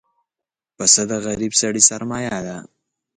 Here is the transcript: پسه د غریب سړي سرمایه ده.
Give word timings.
پسه 0.77 1.01
د 1.09 1.13
غریب 1.25 1.53
سړي 1.61 1.81
سرمایه 1.89 2.39
ده. 2.47 2.57